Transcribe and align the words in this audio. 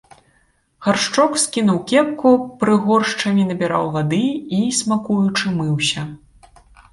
Гаршчок 0.85 1.35
скінуў 1.41 1.77
кепку, 1.91 2.31
прыгоршчамі 2.63 3.45
набіраў 3.51 3.85
вады 3.97 4.23
і, 4.31 4.59
смакуючы, 4.79 5.45
мыўся. 5.61 6.01